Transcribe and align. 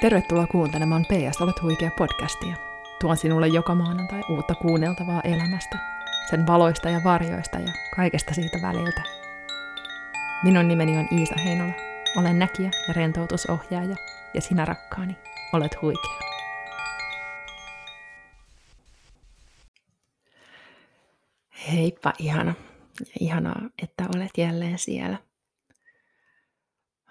Tervetuloa 0.00 0.46
kuuntelemaan 0.46 1.04
PS 1.04 1.40
Olet 1.40 1.62
huikea 1.62 1.90
podcastia. 1.98 2.56
Tuon 3.00 3.16
sinulle 3.16 3.48
joka 3.48 3.74
maanantai 3.74 4.22
uutta 4.28 4.54
kuunneltavaa 4.54 5.20
elämästä, 5.20 5.78
sen 6.30 6.46
valoista 6.46 6.90
ja 6.90 7.00
varjoista 7.04 7.58
ja 7.58 7.72
kaikesta 7.96 8.34
siitä 8.34 8.58
väliltä. 8.62 9.02
Minun 10.44 10.68
nimeni 10.68 10.98
on 10.98 11.08
Iisa 11.18 11.34
Heinola. 11.44 11.72
Olen 12.16 12.38
näkijä 12.38 12.70
ja 12.88 12.94
rentoutusohjaaja, 12.94 13.96
ja 14.34 14.40
sinä 14.40 14.64
rakkaani, 14.64 15.16
olet 15.52 15.82
huikea. 15.82 16.18
Heippa 21.72 22.12
ihana. 22.18 22.54
Ihanaa, 23.20 23.62
että 23.82 24.04
olet 24.14 24.38
jälleen 24.38 24.78
siellä. 24.78 25.16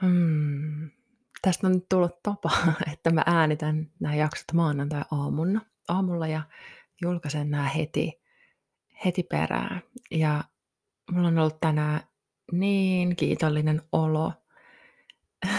Hmm 0.02 0.99
tästä 1.42 1.68
on 1.68 1.74
nyt 1.74 1.90
tullut 1.90 2.24
tapa, 2.24 2.52
että 2.94 3.12
mä 3.12 3.24
äänitän 3.26 3.92
nämä 4.00 4.16
jaksot 4.16 4.54
maanantai-aamulla 4.54 5.60
aamulla 5.90 6.28
ja 6.28 6.42
julkaisen 7.02 7.52
nämä 7.52 7.64
heti, 7.64 8.22
heti 9.06 9.24
perään. 9.24 9.82
Ja 10.12 10.44
mulla 11.12 11.28
on 11.28 11.40
ollut 11.40 11.60
tänään 11.60 12.02
niin 12.52 13.16
kiitollinen 13.16 13.82
olo, 13.92 14.34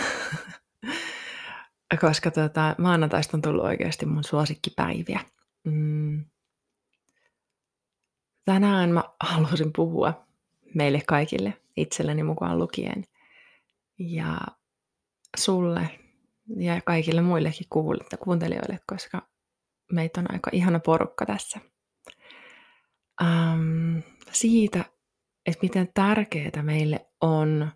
koska 2.01 2.30
tota, 2.30 2.74
maanantaista 2.78 3.37
on 3.37 3.42
tullut 3.42 3.65
oikeasti 3.65 4.06
mun 4.06 4.24
suosikkipäiviä. 4.24 5.20
Mm. 5.65 6.24
Tänään 8.45 8.90
mä 8.90 9.04
halusin 9.20 9.73
puhua 9.73 10.26
meille 10.74 11.02
kaikille, 11.06 11.60
itselleni 11.76 12.23
mukaan 12.23 12.59
lukien. 12.59 13.04
Ja 13.98 14.38
sulle 15.36 15.98
ja 16.56 16.80
kaikille 16.84 17.20
muillekin 17.22 17.66
kuuntelijoille, 18.20 18.78
koska 18.86 19.28
meitä 19.92 20.20
on 20.20 20.32
aika 20.32 20.50
ihana 20.52 20.80
porukka 20.80 21.26
tässä. 21.26 21.60
Ähm, 23.22 23.98
siitä, 24.32 24.84
että 25.46 25.59
miten 25.62 25.88
tärkeää 25.95 26.62
meille 26.62 27.06
on 27.20 27.72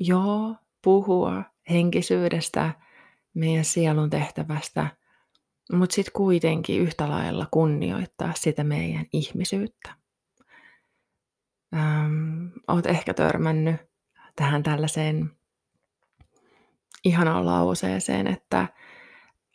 joo 0.00 0.56
puhua 0.84 1.44
henkisyydestä, 1.70 2.74
meidän 3.34 3.64
sielun 3.64 4.10
tehtävästä, 4.10 4.96
mutta 5.72 5.94
sitten 5.94 6.12
kuitenkin 6.12 6.80
yhtä 6.80 7.08
lailla 7.08 7.46
kunnioittaa 7.50 8.32
sitä 8.36 8.64
meidän 8.64 9.06
ihmisyyttä. 9.12 9.94
Ähm, 11.76 12.46
oot 12.68 12.86
ehkä 12.86 13.14
törmännyt 13.14 13.76
tähän 14.36 14.62
tällaiseen 14.62 15.37
ihanaan 17.04 17.46
lauseeseen, 17.46 18.26
että 18.26 18.68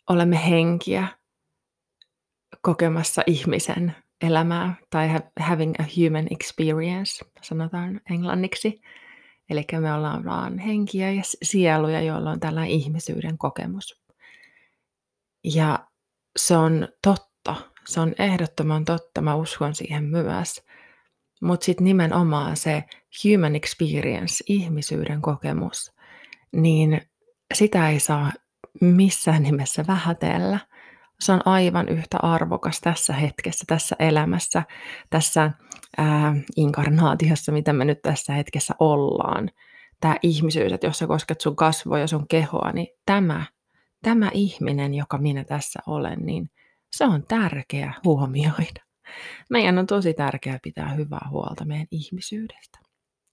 olemme 0.09 0.49
henkiä 0.49 1.07
kokemassa 2.61 3.21
ihmisen 3.27 3.95
elämää 4.21 4.75
tai 4.89 5.09
having 5.39 5.73
a 5.79 5.83
human 5.97 6.27
experience, 6.31 7.25
sanotaan 7.41 8.01
englanniksi. 8.09 8.81
Eli 9.49 9.65
me 9.79 9.93
ollaan 9.93 10.25
vaan 10.25 10.57
henkiä 10.57 11.11
ja 11.11 11.21
sieluja, 11.43 12.01
joilla 12.01 12.31
on 12.31 12.39
tällainen 12.39 12.71
ihmisyyden 12.71 13.37
kokemus. 13.37 14.03
Ja 15.43 15.87
se 16.35 16.57
on 16.57 16.87
totta, 17.01 17.55
se 17.85 17.99
on 17.99 18.13
ehdottoman 18.19 18.85
totta, 18.85 19.21
mä 19.21 19.35
uskon 19.35 19.75
siihen 19.75 20.03
myös. 20.03 20.65
Mutta 21.41 21.65
sitten 21.65 21.85
nimenomaan 21.85 22.57
se 22.57 22.83
human 23.23 23.55
experience, 23.55 24.43
ihmisyyden 24.47 25.21
kokemus, 25.21 25.91
niin 26.51 27.01
sitä 27.53 27.89
ei 27.89 27.99
saa 27.99 28.31
missään 28.81 29.43
nimessä 29.43 29.83
vähätellä. 29.87 30.59
Se 31.19 31.31
on 31.31 31.41
aivan 31.45 31.89
yhtä 31.89 32.17
arvokas 32.17 32.79
tässä 32.81 33.13
hetkessä, 33.13 33.65
tässä 33.67 33.95
elämässä, 33.99 34.63
tässä 35.09 35.51
ää, 35.97 36.35
inkarnaatiossa, 36.55 37.51
mitä 37.51 37.73
me 37.73 37.85
nyt 37.85 38.01
tässä 38.01 38.33
hetkessä 38.33 38.73
ollaan. 38.79 39.49
Tämä 39.99 40.15
ihmisyys, 40.21 40.73
että 40.73 40.87
jos 40.87 40.99
sä 40.99 41.07
kosket 41.07 41.41
sun 41.41 41.55
kasvoja, 41.55 42.07
sun 42.07 42.27
kehoa, 42.27 42.71
niin 42.71 42.87
tämä, 43.05 43.45
tämä 44.01 44.29
ihminen, 44.33 44.93
joka 44.93 45.17
minä 45.17 45.43
tässä 45.43 45.79
olen, 45.87 46.19
niin 46.25 46.49
se 46.91 47.05
on 47.05 47.23
tärkeä 47.27 47.93
huomioida. 48.03 48.83
Meidän 49.49 49.77
on 49.77 49.87
tosi 49.87 50.13
tärkeää 50.13 50.59
pitää 50.63 50.89
hyvää 50.89 51.27
huolta 51.29 51.65
meidän 51.65 51.87
ihmisyydestä. 51.91 52.79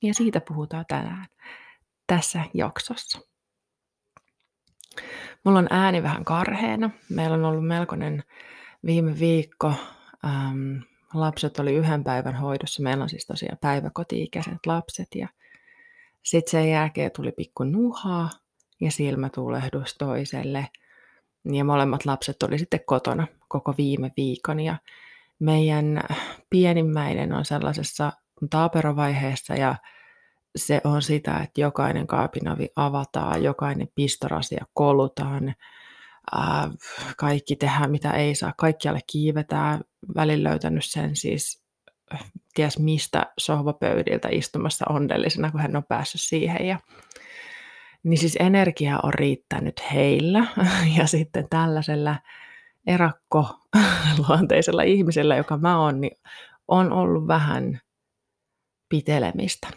Ja 0.03 0.15
siitä 0.15 0.41
puhutaan 0.41 0.85
tänään 0.89 1.27
tässä 2.07 2.45
jaksossa. 2.55 3.30
Mulla 5.45 5.59
on 5.59 5.67
ääni 5.71 6.03
vähän 6.03 6.25
karheena. 6.25 6.91
Meillä 7.11 7.35
on 7.35 7.45
ollut 7.45 7.67
melkoinen 7.67 8.25
viime 8.87 9.19
viikko. 9.19 9.73
Ähm, 10.25 10.77
lapset 11.15 11.59
oli 11.59 11.75
yhden 11.75 12.05
päivän 12.05 12.35
hoidossa. 12.35 12.83
Meillä 12.83 13.03
on 13.03 13.09
siis 13.09 13.27
tosiaan 13.27 13.59
päiväkoti-ikäiset 13.61 14.67
lapset. 14.67 15.09
Ja 15.15 15.29
sitten 16.23 16.51
sen 16.51 16.71
jälkeen 16.71 17.11
tuli 17.17 17.33
pikku 17.33 17.65
nuhaa 17.65 18.31
ja 18.81 18.91
silmätulehdus 18.91 19.95
toiselle. 19.99 20.69
Ja 21.53 21.65
molemmat 21.65 22.07
lapset 22.07 22.43
oli 22.43 22.59
sitten 22.59 22.81
kotona 22.87 23.27
koko 23.49 23.75
viime 23.79 24.13
viikon. 24.17 24.61
Ja 24.61 24.77
meidän 25.39 26.01
pienimmäinen 26.51 27.33
on 27.33 27.45
sellaisessa 27.45 28.13
taaperovaiheessa 28.51 29.55
ja 29.55 29.75
se 30.57 30.81
on 30.85 31.03
sitä, 31.03 31.37
että 31.37 31.61
jokainen 31.61 32.07
kaapinavi 32.07 32.69
avataan, 32.77 33.43
jokainen 33.43 33.89
pistorasia 33.95 34.65
kolutaan, 34.75 35.55
kaikki 37.17 37.57
tehdään 37.57 37.91
mitä 37.91 38.11
ei 38.11 38.35
saa, 38.35 38.55
kaikkialle 38.57 39.01
kiivetään. 39.13 39.81
Välillä 40.15 40.51
löytänyt 40.51 40.85
sen 40.85 41.17
siis 41.17 41.65
ties 42.55 42.79
mistä 42.79 43.27
sohvapöydiltä 43.39 44.29
istumassa 44.33 44.85
onnellisena, 44.89 45.51
kun 45.51 45.61
hän 45.61 45.77
on 45.77 45.85
päässyt 45.85 46.21
siihen. 46.21 46.67
Ja, 46.67 46.79
niin 48.03 48.19
siis 48.19 48.37
energia 48.41 48.99
on 49.03 49.15
riittänyt 49.15 49.83
heillä 49.93 50.47
ja 50.99 51.07
sitten 51.07 51.47
tällaisella 51.51 52.17
erakko 52.87 53.49
luonteisella 54.29 54.83
ihmisellä, 54.83 55.37
joka 55.37 55.57
mä 55.57 55.81
oon, 55.81 56.01
niin 56.01 56.17
on 56.69 56.93
ollut 56.93 57.27
vähän 57.27 57.81
pitelemistä 58.89 59.69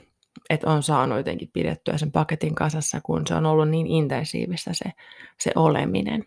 että 0.49 0.69
on 0.69 0.83
saanut 0.83 1.17
jotenkin 1.17 1.49
pidettyä 1.53 1.97
sen 1.97 2.11
paketin 2.11 2.55
kasassa, 2.55 3.01
kun 3.01 3.27
se 3.27 3.35
on 3.35 3.45
ollut 3.45 3.69
niin 3.69 3.87
intensiivistä 3.87 4.73
se, 4.73 4.91
se 5.39 5.51
oleminen. 5.55 6.23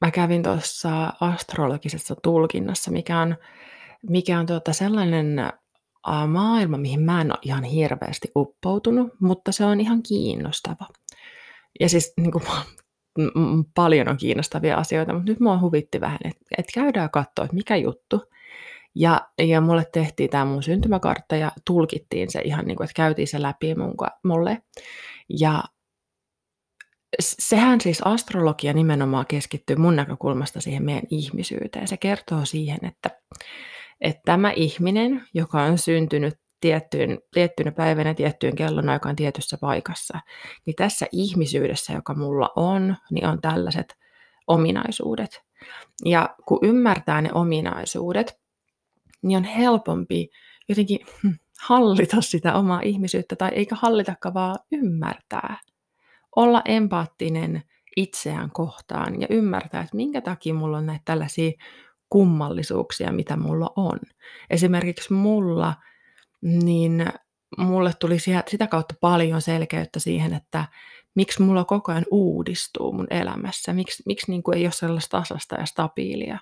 Mä 0.00 0.10
kävin 0.12 0.42
tuossa 0.42 1.12
astrologisessa 1.20 2.14
tulkinnassa, 2.22 2.90
mikä 2.90 3.20
on, 3.20 3.36
mikä 4.10 4.38
on 4.38 4.46
tuota 4.46 4.72
sellainen 4.72 5.36
maailma, 6.26 6.76
mihin 6.76 7.00
mä 7.00 7.20
en 7.20 7.32
ole 7.32 7.38
ihan 7.42 7.64
hirveästi 7.64 8.28
uppoutunut, 8.36 9.20
mutta 9.20 9.52
se 9.52 9.64
on 9.64 9.80
ihan 9.80 10.02
kiinnostava. 10.02 10.88
Ja 11.80 11.88
siis 11.88 12.12
niin 12.16 12.32
kuin, 12.32 12.44
paljon 13.74 14.08
on 14.08 14.16
kiinnostavia 14.16 14.76
asioita, 14.76 15.12
mutta 15.12 15.30
nyt 15.30 15.40
mua 15.40 15.58
huvitti 15.58 16.00
vähän, 16.00 16.18
että, 16.24 16.44
että 16.58 16.72
käydään 16.74 17.10
katsoa, 17.10 17.44
että 17.44 17.56
mikä 17.56 17.76
juttu. 17.76 18.22
Ja, 18.98 19.28
ja 19.38 19.60
mulle 19.60 19.84
tehtiin 19.92 20.30
tämä 20.30 20.44
mun 20.44 20.62
syntymäkartta 20.62 21.36
ja 21.36 21.52
tulkittiin 21.66 22.30
se 22.30 22.40
ihan 22.40 22.64
niin 22.64 22.76
kuin, 22.76 22.84
että 22.84 22.94
käytiin 22.94 23.28
se 23.28 23.42
läpi 23.42 23.74
mun, 23.74 23.94
mulle. 24.24 24.62
Ja 25.28 25.64
sehän 27.20 27.80
siis 27.80 28.02
astrologia 28.04 28.72
nimenomaan 28.72 29.26
keskittyy 29.26 29.76
mun 29.76 29.96
näkökulmasta 29.96 30.60
siihen 30.60 30.84
meidän 30.84 31.02
ihmisyyteen. 31.10 31.88
Se 31.88 31.96
kertoo 31.96 32.44
siihen, 32.44 32.78
että, 32.82 33.10
että 34.00 34.20
tämä 34.24 34.50
ihminen, 34.50 35.24
joka 35.34 35.62
on 35.62 35.78
syntynyt 35.78 36.34
tiettyyn, 36.60 37.18
tiettynä 37.34 37.72
päivänä 37.72 38.14
tiettyyn 38.14 38.56
kellonaikaan 38.56 39.16
tietyssä 39.16 39.58
paikassa, 39.60 40.20
niin 40.66 40.76
tässä 40.76 41.06
ihmisyydessä, 41.12 41.92
joka 41.92 42.14
mulla 42.14 42.50
on, 42.56 42.96
niin 43.10 43.26
on 43.26 43.40
tällaiset 43.40 43.96
ominaisuudet. 44.46 45.42
Ja 46.04 46.34
kun 46.46 46.58
ymmärtää 46.62 47.22
ne 47.22 47.30
ominaisuudet, 47.34 48.45
niin 49.26 49.36
on 49.36 49.44
helpompi 49.44 50.30
jotenkin 50.68 50.98
hm, 51.22 51.28
hallita 51.60 52.20
sitä 52.20 52.54
omaa 52.54 52.80
ihmisyyttä, 52.80 53.36
tai 53.36 53.50
eikä 53.54 53.76
hallitakaan 53.80 54.34
vaan 54.34 54.58
ymmärtää. 54.72 55.58
Olla 56.36 56.62
empaattinen 56.64 57.62
itseään 57.96 58.50
kohtaan 58.50 59.20
ja 59.20 59.26
ymmärtää, 59.30 59.82
että 59.82 59.96
minkä 59.96 60.20
takia 60.20 60.54
mulla 60.54 60.78
on 60.78 60.86
näitä 60.86 61.02
tällaisia 61.04 61.52
kummallisuuksia, 62.10 63.12
mitä 63.12 63.36
mulla 63.36 63.70
on. 63.76 63.98
Esimerkiksi 64.50 65.12
mulla, 65.12 65.74
niin 66.42 67.06
mulle 67.58 67.92
tuli 68.00 68.18
sitä 68.48 68.66
kautta 68.66 68.94
paljon 69.00 69.42
selkeyttä 69.42 70.00
siihen, 70.00 70.32
että 70.32 70.64
miksi 71.14 71.42
mulla 71.42 71.64
koko 71.64 71.92
ajan 71.92 72.06
uudistuu 72.10 72.92
mun 72.92 73.06
elämässä, 73.10 73.72
miksi, 73.72 74.02
miksi 74.06 74.30
niin 74.30 74.42
kuin 74.42 74.58
ei 74.58 74.64
ole 74.64 74.72
sellaista 74.72 75.18
tasasta 75.18 75.54
ja 75.54 75.66
stabiilia 75.66 76.38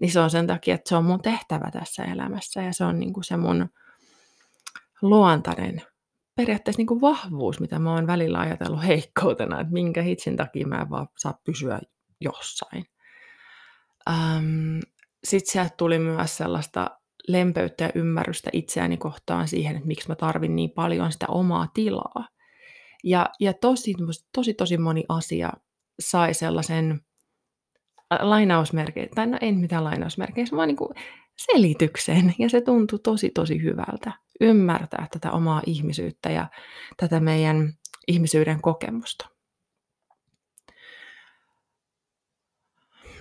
niin 0.00 0.12
se 0.12 0.20
on 0.20 0.30
sen 0.30 0.46
takia, 0.46 0.74
että 0.74 0.88
se 0.88 0.96
on 0.96 1.04
mun 1.04 1.22
tehtävä 1.22 1.70
tässä 1.70 2.04
elämässä 2.04 2.62
ja 2.62 2.72
se 2.72 2.84
on 2.84 3.00
niin 3.00 3.12
kuin 3.12 3.24
se 3.24 3.36
mun 3.36 3.68
luontainen 5.02 5.82
periaatteessa 6.34 6.80
niin 6.80 6.86
kuin 6.86 7.00
vahvuus, 7.00 7.60
mitä 7.60 7.78
mä 7.78 7.94
oon 7.94 8.06
välillä 8.06 8.38
ajatellut 8.38 8.86
heikkoutena, 8.86 9.60
että 9.60 9.72
minkä 9.72 10.02
hitsin 10.02 10.36
takia 10.36 10.66
mä 10.66 10.80
en 10.80 10.90
vaan 10.90 11.08
saa 11.18 11.38
pysyä 11.44 11.80
jossain. 12.20 12.84
Ähm, 14.10 14.78
Sitten 15.24 15.52
sieltä 15.52 15.74
tuli 15.76 15.98
myös 15.98 16.36
sellaista 16.36 16.90
lempeyttä 17.28 17.84
ja 17.84 17.90
ymmärrystä 17.94 18.50
itseäni 18.52 18.96
kohtaan 18.96 19.48
siihen, 19.48 19.76
että 19.76 19.88
miksi 19.88 20.08
mä 20.08 20.14
tarvin 20.14 20.56
niin 20.56 20.70
paljon 20.70 21.12
sitä 21.12 21.26
omaa 21.28 21.68
tilaa. 21.74 22.28
Ja, 23.04 23.30
ja 23.40 23.52
tosi, 23.52 23.94
tosi, 24.34 24.54
tosi 24.54 24.76
moni 24.78 25.04
asia 25.08 25.52
sai 26.00 26.34
sellaisen 26.34 27.00
lainausmerkein, 28.20 29.08
tai 29.14 29.26
no 29.26 29.38
en 29.40 29.54
mitään 29.58 29.84
lainausmerkein, 29.84 30.48
vaan 30.52 30.68
niin 30.68 30.76
kuin 30.76 30.90
selityksen, 31.36 32.34
ja 32.38 32.50
se 32.50 32.60
tuntui 32.60 32.98
tosi, 32.98 33.30
tosi 33.30 33.62
hyvältä 33.62 34.12
ymmärtää 34.40 35.06
tätä 35.12 35.32
omaa 35.32 35.62
ihmisyyttä 35.66 36.30
ja 36.30 36.48
tätä 36.96 37.20
meidän 37.20 37.72
ihmisyyden 38.08 38.60
kokemusta. 38.60 39.28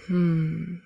Hmm. 0.10 0.78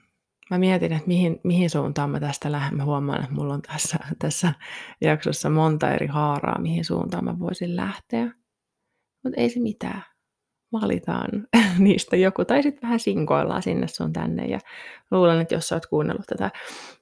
Mä 0.50 0.58
mietin, 0.58 0.94
että 0.94 1.08
mihin, 1.08 1.40
mihin 1.44 1.70
suuntaan 1.70 2.10
mä 2.10 2.20
tästä 2.20 2.52
lähden. 2.52 2.78
Mä 2.78 2.86
huomaan, 2.86 3.24
että 3.24 3.36
mulla 3.36 3.54
on 3.54 3.62
tässä, 3.62 3.98
tässä 4.20 4.54
jaksossa 5.02 5.50
monta 5.50 5.92
eri 5.92 6.08
haaraa, 6.08 6.62
mihin 6.62 6.86
suuntaan 6.86 7.26
mä 7.26 7.40
voisin 7.40 7.76
lähteä. 7.76 8.34
Mutta 9.24 9.42
ei 9.42 9.50
se 9.50 9.60
mitään 9.60 10.04
valitaan 10.72 11.30
niistä 11.78 12.16
joku, 12.16 12.46
tai 12.46 12.64
sitten 12.64 12.82
vähän 12.82 13.00
sinkoillaan 13.00 13.62
sinne 13.62 13.88
sun 13.88 14.14
tänne. 14.14 14.46
Ja 14.46 14.60
luulen, 15.12 15.42
että 15.42 15.56
jos 15.56 15.68
sä 15.68 15.76
oot 15.76 15.86
kuunnellut 15.86 16.26
tätä, 16.28 16.52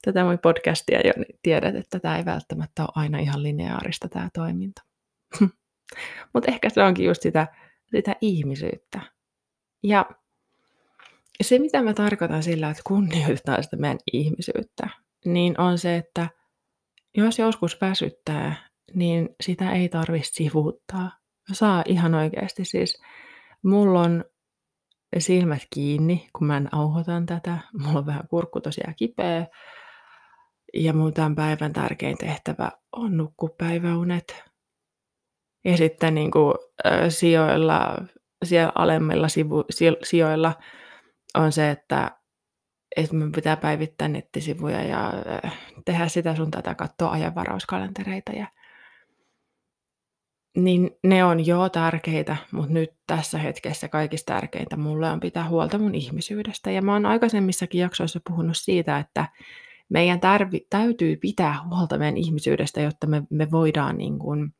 tätä 0.01 0.23
mun 0.23 0.39
podcastia 0.39 1.07
jo, 1.07 1.13
niin 1.15 1.39
tiedät, 1.41 1.75
että 1.75 1.99
tämä 1.99 2.17
ei 2.17 2.25
välttämättä 2.25 2.83
ole 2.83 2.89
aina 2.95 3.19
ihan 3.19 3.43
lineaarista 3.43 4.09
tämä 4.09 4.29
toiminta. 4.33 4.81
Mutta 6.33 6.51
ehkä 6.51 6.69
se 6.69 6.83
onkin 6.83 7.05
just 7.05 7.21
sitä, 7.21 7.47
sitä 7.95 8.15
ihmisyyttä. 8.21 9.01
Ja 9.83 10.05
se, 11.41 11.59
mitä 11.59 11.81
mä 11.81 11.93
tarkoitan 11.93 12.43
sillä, 12.43 12.69
että 12.69 12.83
kunnioitetaan 12.85 13.63
sitä 13.63 13.75
meidän 13.75 13.99
ihmisyyttä, 14.13 14.89
niin 15.25 15.61
on 15.61 15.77
se, 15.77 15.95
että 15.95 16.29
jos 17.17 17.39
joskus 17.39 17.81
väsyttää, 17.81 18.55
niin 18.93 19.29
sitä 19.41 19.71
ei 19.71 19.89
tarvitse 19.89 20.33
sivuuttaa. 20.33 21.11
Saa 21.51 21.83
ihan 21.85 22.15
oikeasti 22.15 22.65
siis 22.65 23.01
Mulla 23.63 24.01
on 24.01 24.25
silmät 25.18 25.62
kiinni, 25.74 26.30
kun 26.38 26.48
mä 26.48 26.62
auhoitan 26.71 27.25
tätä. 27.25 27.57
Mulla 27.83 28.00
on 28.00 28.06
vähän 28.06 28.27
kurkku 28.27 28.62
tosiaan 28.62 28.95
kipeä. 28.95 29.48
Ja 30.74 30.94
mun 30.94 31.13
tämän 31.13 31.36
päivän 31.36 31.74
tärkein 31.74 32.18
tehtävä 32.18 32.71
on 32.92 33.18
nukkua 33.18 33.50
päiväunet. 33.57 34.44
Ja 35.65 35.77
sitten 35.77 36.15
niin 36.15 36.31
kuin, 36.31 36.54
äh, 36.86 37.09
sijoilla, 37.09 37.95
siellä 38.45 38.71
alemmilla 38.75 39.27
sivu, 39.27 39.65
sijoilla 40.03 40.53
on 41.36 41.51
se, 41.51 41.69
että, 41.69 42.12
että 42.95 43.15
mun 43.15 43.31
pitää 43.31 43.57
päivittää 43.57 44.07
nettisivuja 44.07 44.83
ja 44.83 45.13
äh, 45.45 45.57
tehdä 45.86 46.07
sitä 46.07 46.36
sun 46.36 46.51
tätä, 46.51 46.75
katsoa 46.75 47.12
ajanvarauskalentereita 47.12 48.31
ja 48.31 48.48
niin 50.57 50.92
ne 51.04 51.24
on 51.24 51.45
jo 51.45 51.69
tärkeitä, 51.69 52.38
mutta 52.51 52.74
nyt 52.74 52.89
tässä 53.07 53.38
hetkessä 53.38 53.88
kaikista 53.88 54.33
tärkeintä 54.33 54.77
mulle 54.77 55.12
on 55.12 55.19
pitää 55.19 55.50
huolta 55.50 55.77
mun 55.77 55.95
ihmisyydestä. 55.95 56.71
Ja 56.71 56.81
mä 56.81 56.94
oon 56.94 57.06
aikaisemmissakin 57.06 57.81
jaksoissa 57.81 58.19
puhunut 58.30 58.57
siitä, 58.57 59.00
että 59.00 59.25
meidän 59.89 60.19
tarvi, 60.19 60.68
täytyy 60.69 61.15
pitää 61.15 61.56
huolta 61.69 61.98
meidän 61.98 62.18
ihmisyydestä, 62.18 62.81
jotta 62.81 63.07
me, 63.07 63.24
me 63.30 63.51
voidaan 63.51 63.98
niin 63.98 64.19
kuin 64.19 64.54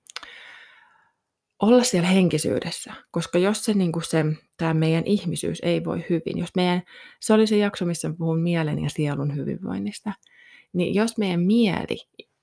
olla 1.62 1.84
siellä 1.84 2.08
henkisyydessä. 2.08 2.94
Koska 3.12 3.40
jos 3.40 3.66
se, 3.66 3.74
niin 3.74 3.92
se 4.04 4.26
tämä 4.58 4.74
meidän 4.74 5.04
ihmisyys 5.06 5.60
ei 5.64 5.84
voi 5.84 6.06
hyvin, 6.10 6.38
jos 6.38 6.50
meidän, 6.56 6.82
se 7.20 7.34
oli 7.34 7.48
se 7.48 7.58
jakso, 7.58 7.86
missä 7.86 8.14
puhun 8.18 8.40
mielen 8.40 8.84
ja 8.84 8.90
sielun 8.90 9.36
hyvinvoinnista, 9.36 10.14
niin 10.74 10.96
jos 10.96 11.18
meidän 11.18 11.42
mieli 11.42 11.98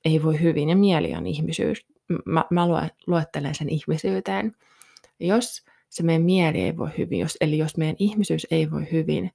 ei 0.04 0.22
voi 0.22 0.40
hyvin, 0.40 0.68
ja 0.68 0.76
mieli 0.76 1.14
on 1.14 1.26
ihmisyys, 1.26 1.93
mä, 2.24 2.44
mä 2.50 2.66
luettelen 3.06 3.54
sen 3.54 3.68
ihmisyyteen. 3.68 4.56
Jos 5.20 5.64
se 5.88 6.02
meidän 6.02 6.22
mieli 6.22 6.60
ei 6.60 6.76
voi 6.76 6.90
hyvin, 6.98 7.18
jos, 7.18 7.36
eli 7.40 7.58
jos 7.58 7.76
meidän 7.76 7.96
ihmisyys 7.98 8.46
ei 8.50 8.70
voi 8.70 8.88
hyvin, 8.92 9.30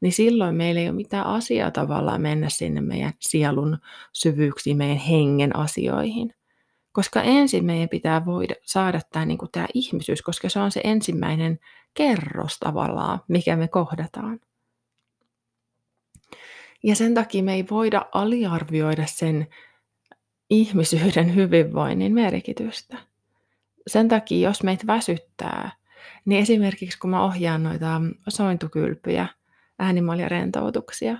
niin 0.00 0.12
silloin 0.12 0.54
meillä 0.54 0.80
ei 0.80 0.88
ole 0.88 0.96
mitään 0.96 1.26
asiaa 1.26 1.70
tavallaan 1.70 2.20
mennä 2.20 2.48
sinne 2.48 2.80
meidän 2.80 3.12
sielun 3.20 3.78
syvyyksiin, 4.12 4.76
meidän 4.76 4.96
hengen 4.96 5.56
asioihin. 5.56 6.34
Koska 6.92 7.22
ensin 7.22 7.64
meidän 7.64 7.88
pitää 7.88 8.24
voida 8.24 8.54
saada 8.62 9.00
tämä, 9.12 9.26
niin 9.26 9.38
tämä 9.52 9.66
ihmisyys, 9.74 10.22
koska 10.22 10.48
se 10.48 10.60
on 10.60 10.70
se 10.70 10.80
ensimmäinen 10.84 11.58
kerros 11.94 12.58
tavallaan, 12.58 13.20
mikä 13.28 13.56
me 13.56 13.68
kohdataan. 13.68 14.40
Ja 16.82 16.96
sen 16.96 17.14
takia 17.14 17.42
me 17.42 17.54
ei 17.54 17.64
voida 17.70 18.06
aliarvioida 18.12 19.06
sen 19.06 19.46
ihmisyyden 20.52 21.34
hyvinvoinnin 21.34 22.14
merkitystä. 22.14 22.96
Sen 23.86 24.08
takia, 24.08 24.48
jos 24.48 24.62
meitä 24.62 24.86
väsyttää, 24.86 25.70
niin 26.24 26.42
esimerkiksi 26.42 26.98
kun 26.98 27.10
mä 27.10 27.24
ohjaan 27.24 27.62
noita 27.62 28.00
sointukylpyjä, 28.28 29.26
äänimaljärentoutuksia, 29.78 31.18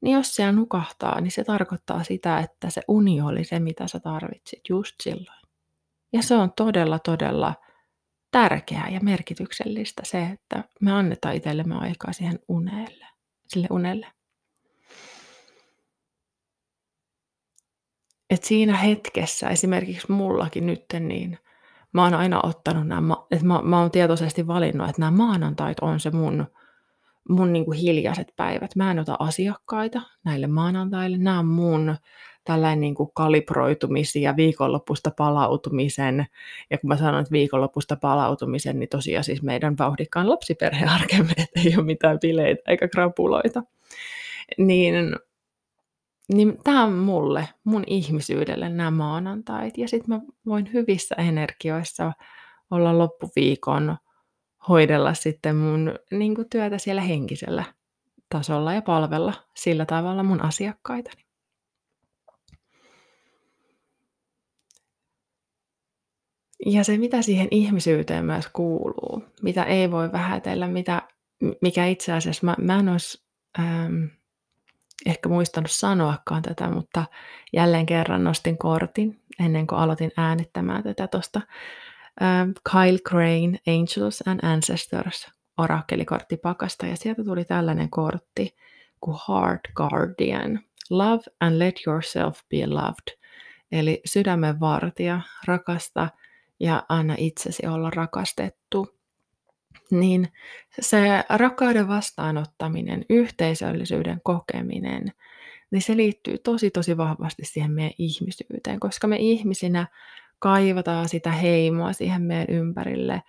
niin 0.00 0.14
jos 0.14 0.34
siellä 0.34 0.52
nukahtaa, 0.52 1.20
niin 1.20 1.30
se 1.30 1.44
tarkoittaa 1.44 2.04
sitä, 2.04 2.38
että 2.38 2.70
se 2.70 2.82
uni 2.88 3.20
oli 3.20 3.44
se, 3.44 3.58
mitä 3.58 3.88
sä 3.88 4.00
tarvitsit 4.00 4.60
just 4.68 4.94
silloin. 5.02 5.44
Ja 6.12 6.22
se 6.22 6.34
on 6.34 6.52
todella, 6.56 6.98
todella 6.98 7.54
tärkeää 8.30 8.88
ja 8.88 9.00
merkityksellistä 9.00 10.02
se, 10.04 10.22
että 10.22 10.64
me 10.80 10.92
annetaan 10.92 11.34
itsellemme 11.34 11.74
aikaa 11.74 12.12
siihen 12.12 12.38
unelle, 12.48 13.06
sille 13.48 13.66
unelle. 13.70 14.06
Että 18.34 18.46
siinä 18.46 18.76
hetkessä, 18.76 19.48
esimerkiksi 19.48 20.12
mullakin 20.12 20.66
nyt, 20.66 20.84
niin 21.00 21.38
mä 21.92 22.02
oon 22.02 22.14
aina 22.14 22.40
ottanut 22.42 22.86
nämä, 22.86 23.14
että 23.30 23.46
mä, 23.46 23.62
mä 23.62 23.80
oon 23.80 23.90
tietoisesti 23.90 24.46
valinnut, 24.46 24.88
että 24.88 25.00
nämä 25.00 25.10
maanantait 25.10 25.80
on 25.80 26.00
se 26.00 26.10
mun, 26.10 26.46
mun 27.28 27.52
niin 27.52 27.64
kuin 27.64 27.78
hiljaiset 27.78 28.32
päivät. 28.36 28.76
Mä 28.76 28.90
en 28.90 28.98
ota 28.98 29.16
asiakkaita 29.18 30.00
näille 30.24 30.46
maanantaille. 30.46 31.18
Nämä 31.18 31.38
on 31.38 31.46
mun 31.46 31.96
tällainen 32.44 32.80
niin 32.80 32.94
kuin 32.94 33.10
kalibroitumisen 33.14 34.22
ja 34.22 34.36
viikonlopusta 34.36 35.10
palautumisen. 35.16 36.26
Ja 36.70 36.78
kun 36.78 36.88
mä 36.88 36.96
sanon, 36.96 37.20
että 37.20 37.32
viikonlopusta 37.32 37.96
palautumisen, 37.96 38.78
niin 38.78 38.88
tosiaan 38.88 39.24
siis 39.24 39.42
meidän 39.42 39.78
vauhdikkaan 39.78 40.30
lapsiperhearkemme, 40.30 41.34
ei 41.64 41.74
ole 41.76 41.84
mitään 41.84 42.18
bileitä 42.20 42.62
eikä 42.68 42.88
krapuloita. 42.88 43.62
Niin 44.58 44.94
niin 46.32 46.58
tämä 46.64 46.84
on 46.84 46.92
mulle, 46.92 47.48
mun 47.64 47.84
ihmisyydelle 47.86 48.68
nämä 48.68 48.90
maanantait. 48.90 49.78
Ja 49.78 49.88
sitten 49.88 50.14
mä 50.14 50.20
voin 50.46 50.72
hyvissä 50.72 51.14
energioissa 51.14 52.12
olla 52.70 52.98
loppuviikon 52.98 53.96
hoidella 54.68 55.14
sitten 55.14 55.56
mun 55.56 55.98
niin 56.10 56.34
kuin 56.34 56.48
työtä 56.50 56.78
siellä 56.78 57.02
henkisellä 57.02 57.64
tasolla 58.28 58.74
ja 58.74 58.82
palvella 58.82 59.32
sillä 59.56 59.86
tavalla 59.86 60.22
mun 60.22 60.44
asiakkaitani. 60.44 61.24
Ja 66.66 66.84
se, 66.84 66.96
mitä 66.98 67.22
siihen 67.22 67.48
ihmisyyteen 67.50 68.24
myös 68.24 68.48
kuuluu, 68.52 69.24
mitä 69.42 69.64
ei 69.64 69.90
voi 69.90 70.12
vähätellä, 70.12 70.68
mitä, 70.68 71.02
mikä 71.62 71.86
itse 71.86 72.12
asiassa, 72.12 72.46
mä, 72.46 72.56
mä 72.58 72.78
en 72.78 72.88
olisi 72.88 73.24
ähm, 73.58 74.04
ehkä 75.06 75.28
muistanut 75.28 75.70
sanoakaan 75.70 76.42
tätä, 76.42 76.68
mutta 76.70 77.04
jälleen 77.52 77.86
kerran 77.86 78.24
nostin 78.24 78.58
kortin 78.58 79.20
ennen 79.40 79.66
kuin 79.66 79.78
aloitin 79.78 80.12
äänittämään 80.16 80.82
tätä 80.82 81.06
tuosta 81.06 81.40
Kyle 82.72 82.98
Crane 83.08 83.58
Angels 83.68 84.22
and 84.26 84.40
Ancestors 84.42 85.28
orakelikorttipakasta 85.58 86.86
ja 86.86 86.96
sieltä 86.96 87.24
tuli 87.24 87.44
tällainen 87.44 87.90
kortti 87.90 88.56
kuin 89.00 89.18
Heart 89.28 89.60
Guardian. 89.74 90.60
Love 90.90 91.22
and 91.40 91.58
let 91.58 91.74
yourself 91.86 92.40
be 92.50 92.66
loved. 92.66 93.18
Eli 93.72 94.00
sydämen 94.04 94.60
vartija, 94.60 95.20
rakasta 95.46 96.08
ja 96.60 96.82
anna 96.88 97.14
itsesi 97.18 97.66
olla 97.66 97.90
rakastettu 97.90 98.98
niin 99.90 100.28
se 100.80 100.98
rakkauden 101.28 101.88
vastaanottaminen, 101.88 103.04
yhteisöllisyyden 103.10 104.20
kokeminen, 104.22 105.12
niin 105.70 105.82
se 105.82 105.96
liittyy 105.96 106.38
tosi 106.38 106.70
tosi 106.70 106.96
vahvasti 106.96 107.44
siihen 107.44 107.70
meidän 107.72 107.94
ihmisyyteen, 107.98 108.80
koska 108.80 109.06
me 109.06 109.16
ihmisinä 109.16 109.86
kaivataan 110.38 111.08
sitä 111.08 111.30
heimoa 111.32 111.92
siihen 111.92 112.22
meidän 112.22 112.46
ympärille, 112.48 113.22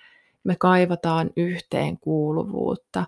me 0.43 0.55
kaivataan 0.59 1.29
yhteenkuuluvuutta. 1.35 3.05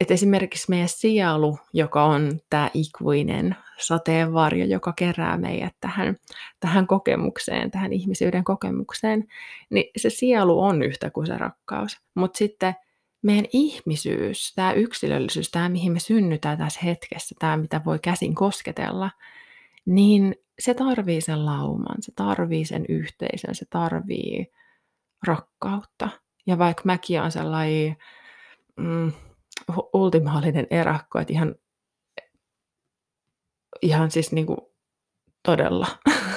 Et, 0.00 0.10
esimerkiksi 0.10 0.66
meidän 0.68 0.88
sielu, 0.88 1.58
joka 1.72 2.04
on 2.04 2.40
tämä 2.50 2.70
ikuinen 2.74 3.56
sateenvarjo, 3.78 4.64
joka 4.64 4.92
kerää 4.92 5.36
meidät 5.36 5.74
tähän, 5.80 6.16
tähän 6.60 6.86
kokemukseen, 6.86 7.70
tähän 7.70 7.92
ihmisyyden 7.92 8.44
kokemukseen, 8.44 9.24
niin 9.70 9.84
se 9.96 10.10
sielu 10.10 10.60
on 10.60 10.82
yhtä 10.82 11.10
kuin 11.10 11.26
se 11.26 11.38
rakkaus. 11.38 12.00
Mutta 12.14 12.38
sitten 12.38 12.74
meidän 13.22 13.46
ihmisyys, 13.52 14.52
tämä 14.54 14.72
yksilöllisyys, 14.72 15.50
tämä 15.50 15.68
mihin 15.68 15.92
me 15.92 15.98
synnytään 15.98 16.58
tässä 16.58 16.80
hetkessä, 16.84 17.34
tämä 17.38 17.56
mitä 17.56 17.80
voi 17.84 17.98
käsin 17.98 18.34
kosketella, 18.34 19.10
niin 19.86 20.36
se 20.58 20.74
tarvii 20.74 21.20
sen 21.20 21.46
lauman, 21.46 21.96
se 22.00 22.12
tarvii 22.16 22.64
sen 22.64 22.84
yhteisön, 22.88 23.54
se 23.54 23.66
tarvii 23.70 24.46
rakkautta. 25.26 26.08
Ja 26.46 26.58
vaikka 26.58 26.82
mäkin 26.84 27.20
olen 27.20 27.32
sellainen 27.32 27.96
mm, 28.76 29.12
ultimaalinen 29.92 30.66
erakko, 30.70 31.18
että 31.18 31.32
ihan, 31.32 31.54
ihan 33.82 34.10
siis 34.10 34.32
niin 34.32 34.46
kuin 34.46 34.58
todella 35.42 35.86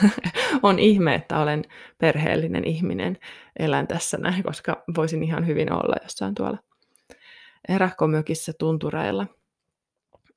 on 0.63 0.79
ihme, 0.79 1.15
että 1.15 1.39
olen 1.39 1.63
perheellinen 1.97 2.65
ihminen, 2.65 3.17
elän 3.59 3.87
tässä 3.87 4.17
näin, 4.17 4.43
koska 4.43 4.83
voisin 4.95 5.23
ihan 5.23 5.47
hyvin 5.47 5.73
olla 5.73 5.95
jossain 6.03 6.35
tuolla 6.35 6.57
erakkomökissä 7.69 8.53
tuntureilla. 8.59 9.27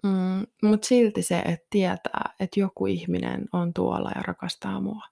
Mm, 0.02 0.47
Mutta 0.69 0.87
silti 0.87 1.23
se, 1.23 1.38
että 1.38 1.67
tietää, 1.71 2.35
että 2.40 2.61
joku 2.61 2.87
ihminen 2.87 3.47
on 3.52 3.75
tuolla 3.75 4.11
ja 4.14 4.23
rakastaa 4.23 4.81
mua, 4.81 5.02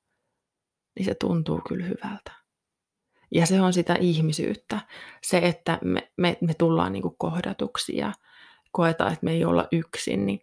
niin 0.96 1.04
se 1.06 1.14
tuntuu 1.14 1.60
kyllä 1.68 1.84
hyvältä. 1.84 2.45
Ja 3.30 3.46
se 3.46 3.60
on 3.60 3.72
sitä 3.72 3.94
ihmisyyttä. 4.00 4.80
Se, 5.22 5.38
että 5.38 5.78
me, 5.84 6.10
me, 6.16 6.38
me 6.40 6.54
tullaan 6.54 6.92
niinku 6.92 7.14
kohdatuksi 7.18 7.96
ja 7.96 8.12
koetaan, 8.72 9.12
että 9.12 9.24
me 9.24 9.32
ei 9.32 9.44
olla 9.44 9.68
yksin, 9.72 10.26
niin, 10.26 10.40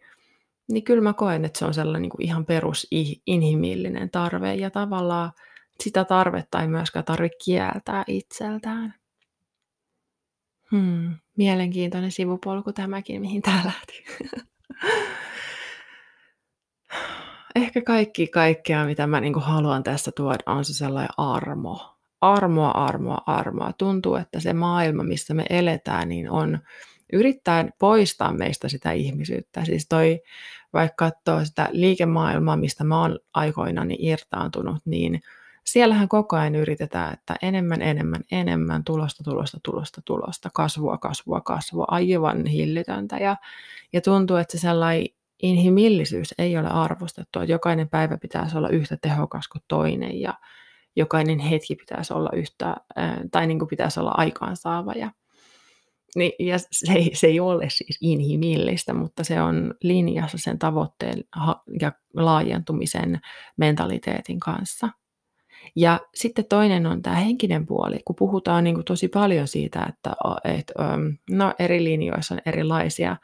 niin 0.72 0.84
kyllä 0.84 1.04
mä 1.04 1.14
koen, 1.14 1.46
että 1.46 1.60
se 1.60 1.66
on 1.66 1.74
sellainen 1.74 2.02
niinku 2.02 2.18
ihan 2.20 2.46
perus 2.46 2.88
inhimillinen 3.28 4.10
tarve. 4.10 4.56
Ja 4.56 4.70
tavallaan 4.70 5.32
sitä 5.80 6.06
tarvetta 6.06 6.62
ei 6.62 6.68
myöskään 6.68 7.06
tarvitse 7.06 7.38
kieltää 7.46 8.04
itseltään. 8.08 8.94
Hmm, 10.72 11.16
mielenkiintoinen 11.38 12.12
sivupolku 12.12 12.74
tämäkin, 12.74 13.22
mihin 13.22 13.42
tämä 13.42 13.62
lähti. 13.66 14.04
Ehkä 17.56 17.82
kaikki 17.82 18.28
kaikkea, 18.28 18.86
mitä 18.86 19.08
mä 19.08 19.22
niin 19.22 19.42
haluan 19.42 19.84
tässä 19.84 20.12
tuoda, 20.16 20.44
on 20.46 20.66
se 20.66 20.74
sellainen 20.74 21.14
armo. 21.18 21.93
Armoa, 22.24 22.72
armoa, 22.72 23.22
armoa. 23.26 23.74
Tuntuu, 23.78 24.16
että 24.16 24.40
se 24.40 24.54
maailma, 24.54 25.04
missä 25.04 25.34
me 25.34 25.46
eletään, 25.50 26.10
niin 26.10 26.30
on 26.30 26.60
yrittäen 27.14 27.74
poistaa 27.80 28.34
meistä 28.34 28.70
sitä 28.70 28.92
ihmisyyttä. 28.92 29.66
Siis 29.66 29.88
toi, 29.88 30.22
vaikka 30.74 31.06
katsoo 31.06 31.46
sitä 31.46 31.70
liikemaailmaa, 31.72 32.56
mistä 32.56 32.84
mä 32.84 33.02
oon 33.02 33.20
aikoinani 33.34 33.98
irtaantunut, 34.00 34.78
niin 34.86 35.22
siellähän 35.64 36.08
koko 36.08 36.36
ajan 36.36 36.56
yritetään, 36.56 37.14
että 37.14 37.36
enemmän, 37.42 37.82
enemmän, 37.82 38.22
enemmän, 38.32 38.84
tulosta, 38.84 39.24
tulosta, 39.24 39.58
tulosta, 39.64 40.02
tulosta, 40.06 40.50
kasvua, 40.54 40.98
kasvua, 40.98 41.42
kasvua, 41.42 41.86
aivan 41.88 42.46
hillitöntä. 42.46 43.18
Ja, 43.18 43.36
ja 43.94 44.02
tuntuu, 44.02 44.38
että 44.38 44.58
se 44.58 44.62
sellainen 44.62 45.08
inhimillisyys 45.42 46.34
ei 46.38 46.58
ole 46.58 46.68
arvostettu, 46.68 47.40
että 47.40 47.52
jokainen 47.52 47.90
päivä 47.90 48.18
pitäisi 48.18 48.58
olla 48.58 48.70
yhtä 48.70 48.98
tehokas 49.02 49.48
kuin 49.48 49.64
toinen 49.68 50.22
ja 50.22 50.34
jokainen 50.96 51.40
hetki 51.40 51.76
pitäisi 51.76 52.14
olla 52.14 52.30
yhtä, 52.34 52.76
tai 53.32 53.48
niin 53.48 53.60
kuin 53.60 53.70
pitäisi 53.70 54.00
olla 54.00 54.12
aikaansaava. 54.18 54.94
Ja, 54.94 55.12
niin, 56.16 56.32
ja 56.40 56.58
se, 56.60 56.94
ei, 56.94 57.12
se 57.14 57.28
ei 57.28 57.40
ole 57.40 57.70
siis 57.70 57.98
inhimillistä, 58.02 58.94
mutta 58.94 59.24
se 59.24 59.42
on 59.42 59.74
linjassa 59.84 60.38
sen 60.38 60.60
tavoitteen 60.60 61.24
ja 61.82 61.92
laajentumisen 62.14 63.20
mentaliteetin 63.58 64.40
kanssa– 64.40 64.90
ja 65.76 66.00
sitten 66.16 66.46
toinen 66.46 66.86
on 66.86 67.02
tämä 67.02 67.16
henkinen 67.16 67.66
puoli, 67.66 68.00
kun 68.06 68.16
puhutaan 68.16 68.64
niin 68.64 68.76
kuin 68.76 68.86
tosi 68.86 69.08
paljon 69.08 69.48
siitä, 69.48 69.86
että, 69.90 70.16
että 70.44 70.74
no, 71.32 71.54
eri 71.60 71.84
linjoissa 71.84 72.36
on 72.36 72.42
erilaisia 72.46 73.18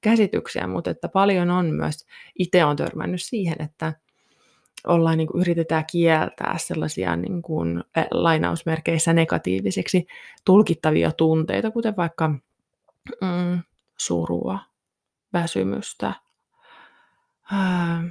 käsityksiä, 0.00 0.66
mutta 0.66 0.90
että 0.90 1.08
paljon 1.08 1.50
on 1.50 1.66
myös, 1.66 2.06
itse 2.38 2.64
on 2.64 2.76
törmännyt 2.76 3.22
siihen, 3.22 3.56
että 3.58 3.92
ollaan, 4.86 5.18
niin 5.18 5.28
kuin, 5.28 5.40
yritetään 5.40 5.84
kieltää 5.92 6.54
sellaisia 6.58 7.16
niin 7.16 7.42
kuin, 7.42 7.84
lainausmerkeissä 8.10 9.12
negatiivisiksi 9.12 10.06
tulkittavia 10.44 11.12
tunteita, 11.12 11.70
kuten 11.70 11.96
vaikka 11.96 12.28
mm, 13.20 13.62
surua, 13.98 14.58
väsymystä, 15.32 16.12
ää, 17.52 18.02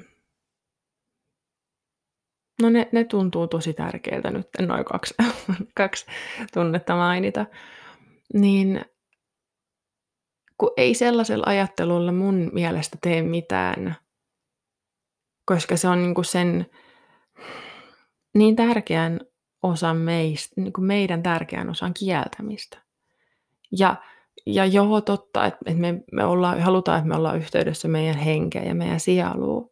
No 2.62 2.70
ne, 2.70 2.90
ne 2.92 3.04
tuntuu 3.04 3.48
tosi 3.48 3.74
tärkeiltä 3.74 4.32
nyt, 4.32 4.48
noin 4.68 4.86
kaksi, 4.86 5.14
kaksi 5.78 6.06
tunnetta 6.54 6.96
mainita. 6.96 7.46
Niin 8.34 8.86
kun 10.58 10.72
ei 10.78 10.94
sellaisella 10.94 11.44
ajattelulla 11.48 12.12
mun 12.12 12.50
mielestä 12.54 12.98
tee 13.02 13.22
mitään, 13.22 13.96
koska 15.56 15.78
se 15.78 15.88
on 15.88 16.02
niinku 16.02 16.24
sen 16.24 16.66
niin 18.34 18.56
tärkeän 18.56 19.20
osan 19.64 19.98
meistä, 19.98 20.62
niin 20.62 20.74
kuin 20.74 20.86
meidän 20.86 21.24
tärkeän 21.24 21.70
osan 21.70 21.94
kieltämistä. 21.94 22.78
Ja, 23.78 23.96
ja 24.46 24.66
joo, 24.66 25.02
totta, 25.02 25.46
että 25.46 25.74
me, 25.74 26.04
me 26.12 26.26
ollaan, 26.26 26.62
halutaan, 26.62 26.98
että 26.98 27.08
me 27.08 27.16
ollaan 27.16 27.38
yhteydessä 27.38 27.88
meidän 27.88 28.18
henkeä 28.18 28.64
ja 28.64 28.76
meidän 28.76 29.00
sieluun. 29.00 29.72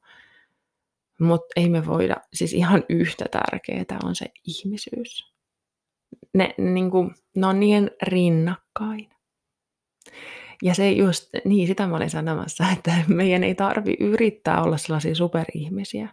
Mutta 1.20 1.48
ei 1.56 1.70
me 1.70 1.86
voida, 1.86 2.16
siis 2.34 2.54
ihan 2.54 2.84
yhtä 2.90 3.26
tärkeää 3.32 4.00
on 4.04 4.16
se 4.16 4.26
ihmisyys. 4.48 5.34
Ne, 6.34 6.56
niin 6.58 6.92
kuin, 6.92 7.16
ne 7.36 7.48
on 7.48 7.60
niin 7.60 7.92
rinnakkain. 8.04 9.10
Ja 10.64 10.76
se 10.76 10.92
just, 10.92 11.30
niin 11.46 11.68
sitä 11.68 11.88
mä 11.88 11.96
olin 11.96 12.10
sanomassa, 12.10 12.66
että 12.78 12.92
meidän 13.08 13.44
ei 13.44 13.56
tarvi 13.56 13.98
yrittää 14.00 14.64
olla 14.64 14.78
sellaisia 14.78 15.16
superihmisiä. 15.16 16.10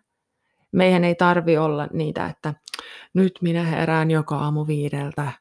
Meidän 0.72 1.04
ei 1.04 1.14
tarvi 1.14 1.56
olla 1.56 1.88
niitä, 1.92 2.26
että 2.26 2.54
nyt 3.14 3.32
minä 3.40 3.64
herään 3.64 4.10
joka 4.10 4.36
aamu 4.36 4.66
viideltä, 4.66 5.32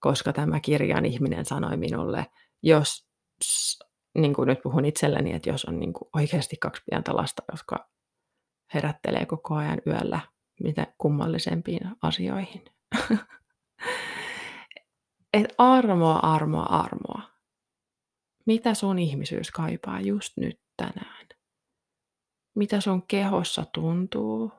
koska 0.00 0.32
tämä 0.32 0.60
kirjan 0.60 1.06
ihminen 1.06 1.44
sanoi 1.44 1.76
minulle, 1.76 2.26
jos, 2.62 3.08
niin 4.18 4.34
kuin 4.34 4.46
nyt 4.46 4.62
puhun 4.62 4.84
itselleni, 4.84 5.32
että 5.32 5.50
jos 5.50 5.64
on 5.64 5.80
niin 5.80 5.92
kuin 5.92 6.08
oikeasti 6.16 6.56
kaksi 6.56 6.82
pientä 6.90 7.16
lasta, 7.16 7.42
jotka 7.52 7.88
herättelee 8.74 9.26
koko 9.26 9.54
ajan 9.54 9.78
yöllä 9.86 10.20
mitä 10.62 10.86
kummallisempiin 10.98 11.90
asioihin. 12.02 12.64
Et 15.32 15.54
armoa, 15.58 16.16
armoa, 16.16 16.62
armoa. 16.62 17.29
Mitä 18.46 18.74
sun 18.74 18.98
ihmisyys 18.98 19.50
kaipaa 19.50 20.00
just 20.00 20.36
nyt 20.36 20.60
tänään? 20.76 21.26
Mitä 22.54 22.80
sun 22.80 23.06
kehossa 23.06 23.66
tuntuu? 23.74 24.52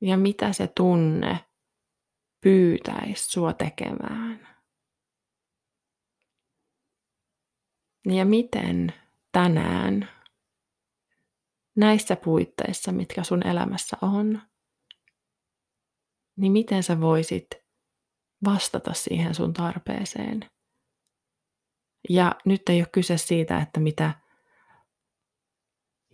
Ja 0.00 0.16
mitä 0.16 0.52
se 0.52 0.66
tunne 0.76 1.44
pyytäisi 2.40 3.24
sua 3.24 3.52
tekemään? 3.52 4.54
Ja 8.06 8.24
miten 8.24 8.92
tänään 9.32 10.08
näissä 11.76 12.16
puitteissa, 12.16 12.92
mitkä 12.92 13.24
sun 13.24 13.46
elämässä 13.46 13.96
on, 14.02 14.42
niin 16.36 16.52
miten 16.52 16.82
sä 16.82 17.00
voisit 17.00 17.46
vastata 18.44 18.92
siihen 18.92 19.34
sun 19.34 19.52
tarpeeseen. 19.52 20.50
Ja 22.08 22.34
nyt 22.44 22.68
ei 22.68 22.80
ole 22.80 22.88
kyse 22.92 23.16
siitä, 23.16 23.58
että 23.58 23.80
mitä 23.80 24.14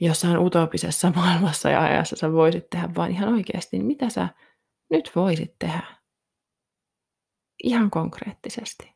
jossain 0.01 0.39
utopisessa 0.39 1.13
maailmassa 1.17 1.71
ja 1.71 1.83
ajassa 1.83 2.17
sä 2.17 2.33
voisit 2.33 2.71
tehdä, 2.71 2.89
vaan 2.97 3.11
ihan 3.11 3.29
oikeasti, 3.29 3.79
niin 3.79 3.87
mitä 3.87 4.09
sä 4.09 4.29
nyt 4.91 5.13
voisit 5.17 5.55
tehdä. 5.59 5.83
Ihan 7.63 7.91
konkreettisesti, 7.91 8.95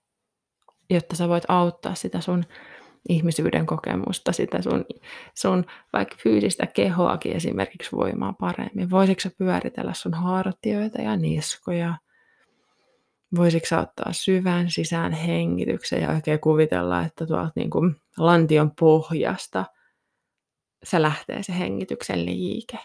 jotta 0.91 1.17
sä 1.17 1.29
voit 1.29 1.45
auttaa 1.49 1.95
sitä 1.95 2.21
sun 2.21 2.45
ihmisyyden 3.09 3.67
kokemusta, 3.67 4.33
sitä 4.33 4.63
sun, 4.63 4.85
sun 5.35 5.65
vaikka 5.93 6.17
fyysistä 6.23 6.67
kehoakin 6.67 7.37
esimerkiksi 7.37 7.97
voimaa 7.97 8.33
paremmin. 8.33 8.91
Voisitko 8.91 9.21
sä 9.21 9.31
pyöritellä 9.39 9.95
sun 9.95 10.15
hartioita 10.15 11.03
ja 11.03 11.17
niskoja? 11.17 11.95
Voisitko 13.37 13.77
ottaa 13.77 14.13
syvän 14.13 14.71
sisään 14.71 15.13
hengityksen 15.13 16.03
ja 16.03 16.11
oikein 16.11 16.41
kuvitella, 16.41 17.03
että 17.03 17.27
tuolta 17.27 17.53
niin 17.57 17.71
kuin 17.71 17.97
lantion 18.17 18.71
pohjasta 18.81 19.65
se 20.85 21.03
lähtee 21.03 21.43
se 21.43 21.59
hengityksen 21.59 22.27
liike? 22.27 22.79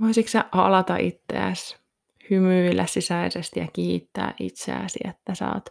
Voisitko 0.00 0.30
sä 0.30 0.44
alata 0.52 0.96
itseäsi, 0.96 1.76
hymyillä 2.30 2.86
sisäisesti 2.86 3.60
ja 3.60 3.66
kiittää 3.72 4.34
itseäsi, 4.40 4.98
että 5.04 5.34
sä 5.34 5.52
oot 5.52 5.68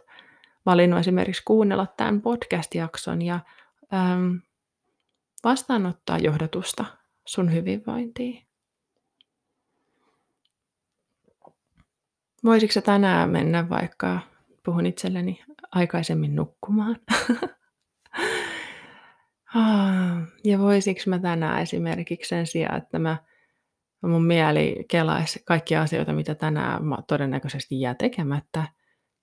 valinnut 0.66 1.00
esimerkiksi 1.00 1.42
kuunnella 1.44 1.86
tämän 1.86 2.22
podcast-jakson 2.22 3.22
ja 3.22 3.40
äm, 3.94 4.40
vastaanottaa 5.44 6.18
johdatusta 6.18 6.84
sun 7.26 7.52
hyvinvointiin. 7.52 8.46
Voisitko 12.44 12.80
tänään 12.80 13.30
mennä 13.30 13.68
vaikka, 13.68 14.20
puhun 14.64 14.86
itselleni, 14.86 15.44
aikaisemmin 15.72 16.36
nukkumaan? 16.36 16.96
Ah, 19.56 20.22
ja 20.44 20.58
voisiko 20.58 21.00
mä 21.06 21.18
tänään 21.18 21.62
esimerkiksi 21.62 22.28
sen 22.28 22.46
sijaan, 22.46 22.76
että 22.76 22.98
mä 22.98 23.16
mun 24.02 24.24
mieli 24.24 24.84
kelaisi 24.88 25.42
kaikkia 25.44 25.82
asioita, 25.82 26.12
mitä 26.12 26.34
tänään 26.34 26.84
mä 26.84 26.98
todennäköisesti 27.08 27.80
jää 27.80 27.94
tekemättä, 27.94 28.68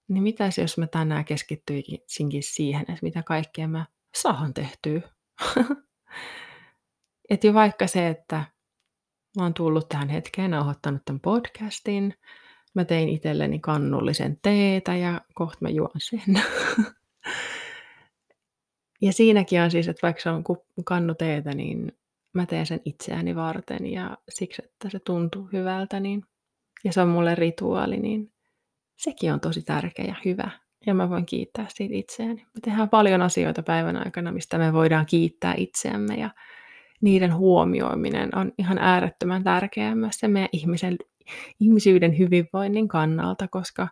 niin 0.08 0.24
mitäs 0.24 0.58
jos 0.58 0.78
mä 0.78 0.88
tänään 0.88 1.26
keskittyisinkin 1.26 2.44
siihen, 2.44 2.82
että 2.82 3.00
mitä 3.02 3.24
kaikkea 3.24 3.68
mä 3.68 3.86
saan 4.16 4.54
tehtyä. 4.54 5.02
että 7.30 7.48
jo 7.48 7.54
vaikka 7.54 7.88
se, 7.88 8.08
että 8.08 8.36
mä 9.38 9.44
oon 9.44 9.54
tullut 9.54 9.90
tähän 9.90 10.10
hetkeen, 10.10 10.52
nauhoittanut 10.52 11.06
tämän 11.06 11.20
podcastin, 11.20 12.14
mä 12.74 12.86
tein 12.86 13.10
itselleni 13.10 13.60
kannullisen 13.60 14.40
teetä 14.42 14.96
ja 14.96 15.22
kohta 15.34 15.58
mä 15.62 15.70
juon 15.70 15.92
sen. 15.98 16.22
ja 19.02 19.14
siinäkin 19.14 19.62
on 19.62 19.72
siis, 19.72 19.88
että 19.88 20.08
vaikka 20.08 20.22
se 20.22 20.30
on 20.30 20.44
kannu 20.86 21.16
teetä, 21.16 21.54
niin 21.54 21.92
mä 22.34 22.46
teen 22.46 22.66
sen 22.66 22.82
itseäni 22.86 23.36
varten 23.36 23.92
ja 23.92 24.18
siksi, 24.30 24.62
että 24.66 24.90
se 24.90 25.00
tuntuu 25.00 25.50
hyvältä, 25.54 26.00
niin, 26.00 26.24
ja 26.84 26.94
se 26.94 27.02
on 27.02 27.10
mulle 27.10 27.36
rituaali, 27.36 27.98
niin 27.98 28.32
sekin 28.98 29.34
on 29.34 29.40
tosi 29.40 29.62
tärkeä 29.62 30.06
ja 30.06 30.16
hyvä. 30.26 30.52
Ja 30.86 30.94
mä 30.94 31.10
voin 31.10 31.26
kiittää 31.26 31.66
siitä 31.70 31.96
itseäni. 31.96 32.36
Me 32.36 32.62
tehdään 32.62 32.90
paljon 32.90 33.22
asioita 33.22 33.64
päivän 33.64 34.06
aikana, 34.06 34.32
mistä 34.32 34.58
me 34.58 34.74
voidaan 34.74 35.06
kiittää 35.06 35.54
itseämme 35.58 36.16
ja 36.16 36.30
niiden 37.02 37.36
huomioiminen 37.36 38.38
on 38.38 38.52
ihan 38.58 38.78
äärettömän 38.78 39.44
tärkeää 39.44 39.96
myös 39.96 40.16
se 40.16 40.28
meidän 40.28 40.50
ihmisen, 40.52 40.98
ihmisyyden 41.60 42.18
hyvinvoinnin 42.18 42.88
kannalta, 42.88 43.48
koska 43.48 43.88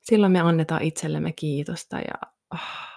silloin 0.00 0.32
me 0.32 0.40
annetaan 0.40 0.82
itsellemme 0.82 1.32
kiitosta 1.32 1.96
ja 1.96 2.32
ah, 2.50 2.88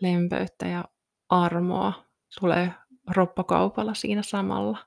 lempöyttä 0.00 0.66
ja 0.66 0.84
armoa 1.28 2.04
tulee 2.40 2.72
roppakaupalla 3.10 3.94
siinä 3.94 4.22
samalla 4.22 4.78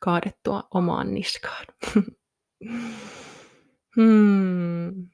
kaadettua 0.00 0.68
omaan 0.74 1.14
niskaan. 1.14 1.66
hmm. 3.96 5.08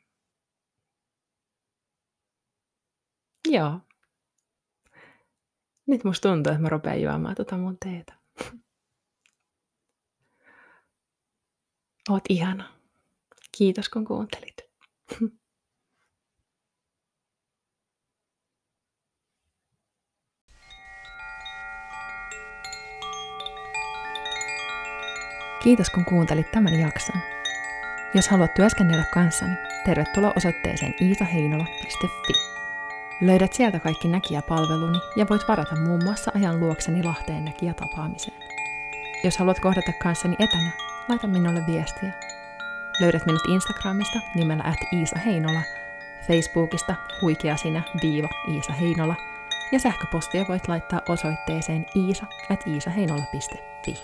Joo. 3.49 3.81
Nyt 5.87 6.05
musta 6.05 6.29
tuntuu, 6.29 6.53
että 6.53 6.63
mä 6.63 6.69
rupean 6.69 7.03
juomaan 7.03 7.35
tota 7.35 7.57
mun 7.57 7.77
teetä. 7.85 8.15
Oot 12.11 12.25
ihana. 12.29 12.69
Kiitos 13.59 13.89
kun 13.89 14.05
kuuntelit. 14.05 14.57
Kiitos 25.63 25.91
kun 25.91 26.05
kuuntelit 26.05 26.51
tämän 26.53 26.81
jakson. 26.81 27.21
Jos 28.15 28.29
haluat 28.29 28.55
työskennellä 28.55 29.05
kanssani, 29.15 29.55
tervetuloa 29.85 30.33
osoitteeseen 30.37 30.95
iisaheinola.fi. 31.01 32.33
Löydät 33.21 33.53
sieltä 33.53 33.81
kaikki 33.81 34.09
näkijäpalveluni 34.09 34.99
ja 35.17 35.27
voit 35.31 35.49
varata 35.49 35.77
muun 35.77 36.05
muassa 36.05 36.33
ajan 36.35 36.61
luokseni 36.61 37.03
Lahteen 37.03 37.45
näkijätapaamiseen. 37.45 38.43
Jos 39.25 39.37
haluat 39.39 39.61
kohdata 39.61 39.93
kanssani 40.03 40.37
etänä, 40.39 40.71
laita 41.13 41.27
minulle 41.27 41.67
viestiä. 41.67 42.13
Löydät 43.01 43.27
minut 43.27 43.43
Instagramista 43.49 44.19
nimellä 44.35 44.65
at 44.65 44.79
Iisa 44.93 45.19
Heinola, 45.19 45.61
Facebookista 46.27 46.95
huikea 47.23 47.57
sinä 47.57 47.83
viiva 48.03 48.29
Iisa 48.49 48.73
Heinola 48.73 49.15
ja 49.73 49.79
sähköpostia 49.79 50.45
voit 50.49 50.69
laittaa 50.69 51.01
osoitteeseen 51.09 51.87
iisa 51.97 52.27
at 52.51 52.67
iisaheinola.fi. 52.67 54.03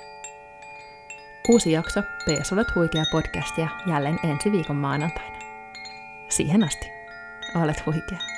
Uusi 1.48 1.72
jakso 1.72 2.02
PS 2.02 2.52
Olet 2.52 2.74
huikea 2.74 3.04
podcastia 3.12 3.68
jälleen 3.86 4.18
ensi 4.24 4.52
viikon 4.52 4.76
maanantaina. 4.76 5.38
Siihen 6.28 6.64
asti, 6.64 6.86
olet 7.54 7.86
huikea. 7.86 8.37